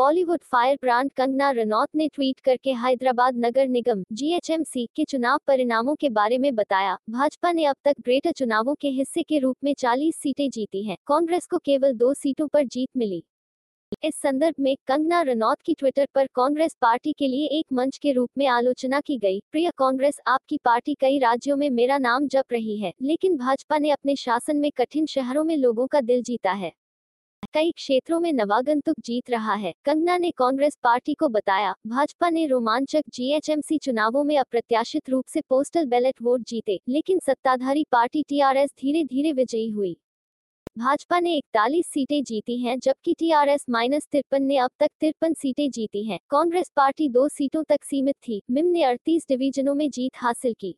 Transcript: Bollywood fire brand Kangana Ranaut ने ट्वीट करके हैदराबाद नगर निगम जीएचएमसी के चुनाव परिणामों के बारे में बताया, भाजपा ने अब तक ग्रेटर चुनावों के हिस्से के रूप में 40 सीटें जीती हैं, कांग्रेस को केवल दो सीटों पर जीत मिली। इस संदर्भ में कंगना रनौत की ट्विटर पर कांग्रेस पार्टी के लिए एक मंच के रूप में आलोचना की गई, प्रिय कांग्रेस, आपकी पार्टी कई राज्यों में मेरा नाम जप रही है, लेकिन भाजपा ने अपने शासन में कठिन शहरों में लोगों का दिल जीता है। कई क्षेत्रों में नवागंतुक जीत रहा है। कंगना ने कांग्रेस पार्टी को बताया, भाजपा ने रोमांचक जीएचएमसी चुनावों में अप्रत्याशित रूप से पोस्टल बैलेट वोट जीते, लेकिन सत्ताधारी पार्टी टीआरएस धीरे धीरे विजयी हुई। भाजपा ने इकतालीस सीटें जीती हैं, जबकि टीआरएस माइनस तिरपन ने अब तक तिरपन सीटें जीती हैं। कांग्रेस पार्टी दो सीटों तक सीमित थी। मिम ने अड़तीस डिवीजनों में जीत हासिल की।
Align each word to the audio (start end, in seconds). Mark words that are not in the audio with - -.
Bollywood 0.00 0.40
fire 0.42 0.76
brand 0.82 1.10
Kangana 1.16 1.50
Ranaut 1.50 1.88
ने 1.94 2.06
ट्वीट 2.08 2.38
करके 2.40 2.72
हैदराबाद 2.72 3.36
नगर 3.36 3.66
निगम 3.68 4.04
जीएचएमसी 4.12 4.86
के 4.96 5.04
चुनाव 5.04 5.38
परिणामों 5.46 5.94
के 5.94 6.08
बारे 6.08 6.38
में 6.38 6.54
बताया, 6.54 6.96
भाजपा 7.10 7.52
ने 7.52 7.64
अब 7.64 7.76
तक 7.84 7.94
ग्रेटर 8.00 8.32
चुनावों 8.32 8.74
के 8.74 8.88
हिस्से 8.88 9.22
के 9.22 9.38
रूप 9.38 9.56
में 9.64 9.72
40 9.74 10.16
सीटें 10.16 10.48
जीती 10.50 10.82
हैं, 10.84 10.96
कांग्रेस 11.06 11.46
को 11.46 11.58
केवल 11.58 11.92
दो 11.92 12.14
सीटों 12.14 12.48
पर 12.48 12.64
जीत 12.64 12.88
मिली। 12.96 13.22
इस 14.04 14.14
संदर्भ 14.14 14.54
में 14.60 14.76
कंगना 14.86 15.22
रनौत 15.22 15.62
की 15.62 15.74
ट्विटर 15.74 16.08
पर 16.14 16.26
कांग्रेस 16.26 16.76
पार्टी 16.80 17.12
के 17.12 17.28
लिए 17.28 17.46
एक 17.48 17.66
मंच 17.72 17.98
के 17.98 18.12
रूप 18.12 18.30
में 18.38 18.46
आलोचना 18.46 19.00
की 19.00 19.18
गई, 19.18 19.40
प्रिय 19.52 19.70
कांग्रेस, 19.76 20.20
आपकी 20.26 20.58
पार्टी 20.64 20.94
कई 20.94 21.18
राज्यों 21.18 21.56
में 21.56 21.70
मेरा 21.70 21.98
नाम 21.98 22.28
जप 22.28 22.52
रही 22.52 22.78
है, 22.78 22.92
लेकिन 23.02 23.36
भाजपा 23.36 23.78
ने 23.78 23.90
अपने 23.90 24.16
शासन 24.16 24.56
में 24.56 24.70
कठिन 24.76 25.06
शहरों 25.06 25.44
में 25.44 25.56
लोगों 25.56 25.86
का 25.86 26.00
दिल 26.00 26.22
जीता 26.22 26.52
है। 26.52 26.72
कई 27.54 27.70
क्षेत्रों 27.70 28.18
में 28.20 28.32
नवागंतुक 28.32 28.96
जीत 29.00 29.30
रहा 29.30 29.54
है। 29.54 29.72
कंगना 29.84 30.16
ने 30.18 30.30
कांग्रेस 30.30 30.76
पार्टी 30.82 31.14
को 31.14 31.28
बताया, 31.28 31.74
भाजपा 31.86 32.30
ने 32.30 32.46
रोमांचक 32.46 33.02
जीएचएमसी 33.08 33.78
चुनावों 33.78 34.24
में 34.24 34.36
अप्रत्याशित 34.38 35.10
रूप 35.10 35.26
से 35.26 35.40
पोस्टल 35.40 35.86
बैलेट 35.86 36.22
वोट 36.22 36.40
जीते, 36.40 36.80
लेकिन 36.88 37.18
सत्ताधारी 37.18 37.84
पार्टी 37.92 38.22
टीआरएस 38.22 38.70
धीरे 38.80 39.04
धीरे 39.04 39.32
विजयी 39.32 39.68
हुई। 39.70 39.96
भाजपा 40.78 41.20
ने 41.20 41.36
इकतालीस 41.36 41.86
सीटें 41.86 42.22
जीती 42.24 42.58
हैं, 42.58 42.78
जबकि 42.78 43.14
टीआरएस 43.18 43.64
माइनस 43.70 44.06
तिरपन 44.12 44.42
ने 44.42 44.56
अब 44.56 44.70
तक 44.78 44.90
तिरपन 45.00 45.34
सीटें 45.34 45.70
जीती 45.70 46.04
हैं। 46.04 46.18
कांग्रेस 46.30 46.70
पार्टी 46.76 47.08
दो 47.08 47.28
सीटों 47.28 47.62
तक 47.62 47.84
सीमित 47.84 48.16
थी। 48.28 48.40
मिम 48.50 48.66
ने 48.66 48.82
अड़तीस 48.82 49.26
डिवीजनों 49.28 49.74
में 49.74 49.90
जीत 49.90 50.12
हासिल 50.16 50.54
की। 50.60 50.74